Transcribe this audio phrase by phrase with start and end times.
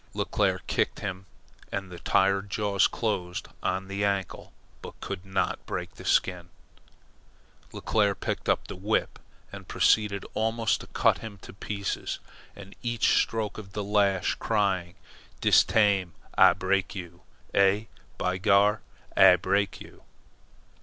[0.15, 1.27] Leclere kicked him,
[1.71, 6.49] and the tired jaws closed on the ankle, but could not break the skin.
[7.69, 9.19] Then Leclere picked up the whip
[9.51, 12.17] and proceeded almost to cut him to pieces,
[12.55, 14.95] at each stroke of the lash crying:
[15.39, 17.21] "Dis taim Ah break you!
[17.53, 17.83] Eh?
[18.17, 18.81] By GAR!
[19.15, 20.01] Ah break you!"